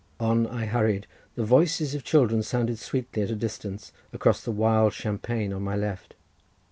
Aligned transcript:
On 0.19 0.47
I 0.47 0.65
hurried. 0.65 1.05
The 1.35 1.45
voices 1.45 1.93
of 1.93 2.03
children 2.03 2.41
sounded 2.41 2.79
sweetly 2.79 3.21
at 3.21 3.29
a 3.29 3.35
distance 3.35 3.93
across 4.11 4.43
the 4.43 4.49
wild 4.49 4.93
champaign 4.93 5.53
on 5.53 5.61
my 5.61 5.75
left. 5.75 6.15